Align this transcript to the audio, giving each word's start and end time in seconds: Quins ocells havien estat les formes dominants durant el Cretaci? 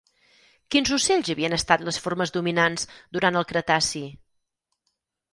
Quins 0.75 0.91
ocells 0.95 1.27
havien 1.33 1.55
estat 1.57 1.83
les 1.89 1.99
formes 2.05 2.33
dominants 2.37 2.87
durant 3.17 3.37
el 3.41 3.45
Cretaci? 3.53 4.01